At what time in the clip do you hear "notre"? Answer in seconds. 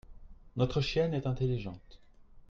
0.55-0.81